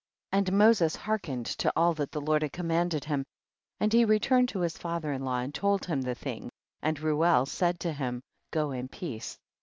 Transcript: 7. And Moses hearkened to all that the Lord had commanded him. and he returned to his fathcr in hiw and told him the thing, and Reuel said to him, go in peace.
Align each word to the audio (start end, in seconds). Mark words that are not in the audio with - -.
7. 0.33 0.45
And 0.47 0.57
Moses 0.57 0.95
hearkened 0.95 1.45
to 1.45 1.71
all 1.75 1.93
that 1.93 2.11
the 2.11 2.19
Lord 2.21 2.41
had 2.41 2.51
commanded 2.51 3.05
him. 3.05 3.23
and 3.79 3.93
he 3.93 4.03
returned 4.03 4.49
to 4.49 4.61
his 4.61 4.75
fathcr 4.75 5.15
in 5.15 5.21
hiw 5.21 5.43
and 5.43 5.53
told 5.53 5.85
him 5.85 6.01
the 6.01 6.15
thing, 6.15 6.49
and 6.81 6.99
Reuel 6.99 7.45
said 7.45 7.79
to 7.81 7.93
him, 7.93 8.23
go 8.49 8.71
in 8.71 8.87
peace. 8.87 9.37